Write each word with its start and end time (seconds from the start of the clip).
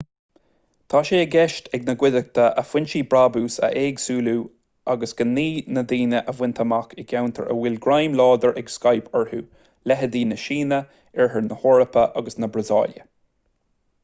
tá 0.91 0.99
sé 1.07 1.17
i 1.23 1.25
gceist 1.33 1.67
ag 1.77 1.89
an 1.91 1.97
gcuideachta 2.03 2.45
a 2.61 2.61
foinsí 2.69 3.01
brabúis 3.11 3.57
a 3.65 3.67
éagsúlú 3.81 4.33
agus 4.93 5.11
gnaoi 5.19 5.45
na 5.75 5.83
ndaoine 5.85 6.21
a 6.33 6.37
bhaint 6.39 6.61
amach 6.65 6.95
i 7.03 7.07
gceantair 7.11 7.51
a 7.51 7.57
bhfuil 7.59 7.77
greim 7.87 8.15
láidir 8.21 8.57
ag 8.63 8.71
skype 8.77 9.13
orthu 9.21 9.41
leithéidí 9.91 10.23
na 10.31 10.39
síne 10.45 10.79
oirthear 11.19 11.45
na 11.51 11.59
heorpa 11.65 12.07
agus 12.23 12.41
na 12.45 12.49
brasaíle 12.57 13.07